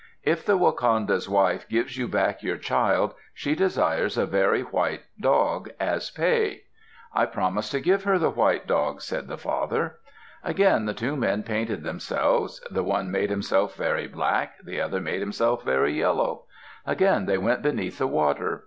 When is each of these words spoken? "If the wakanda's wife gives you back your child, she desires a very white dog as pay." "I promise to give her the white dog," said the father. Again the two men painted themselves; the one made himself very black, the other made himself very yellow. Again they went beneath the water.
"If 0.23 0.43
the 0.43 0.57
wakanda's 0.57 1.29
wife 1.29 1.69
gives 1.69 1.95
you 1.95 2.07
back 2.07 2.41
your 2.41 2.57
child, 2.57 3.13
she 3.35 3.53
desires 3.53 4.17
a 4.17 4.25
very 4.25 4.63
white 4.63 5.01
dog 5.19 5.69
as 5.79 6.09
pay." 6.09 6.63
"I 7.13 7.27
promise 7.27 7.69
to 7.69 7.79
give 7.79 8.03
her 8.05 8.17
the 8.17 8.31
white 8.31 8.65
dog," 8.65 9.01
said 9.03 9.27
the 9.27 9.37
father. 9.37 9.99
Again 10.43 10.85
the 10.85 10.95
two 10.95 11.15
men 11.15 11.43
painted 11.43 11.83
themselves; 11.83 12.61
the 12.71 12.83
one 12.83 13.11
made 13.11 13.29
himself 13.29 13.75
very 13.75 14.07
black, 14.07 14.57
the 14.65 14.81
other 14.81 14.99
made 14.99 15.19
himself 15.19 15.63
very 15.63 15.93
yellow. 15.93 16.45
Again 16.83 17.27
they 17.27 17.37
went 17.37 17.61
beneath 17.61 17.99
the 17.99 18.07
water. 18.07 18.59